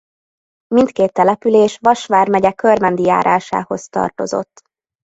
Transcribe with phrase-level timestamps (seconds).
[0.75, 4.61] Mindkét település Vas vármegye Körmendi járásához tartozott.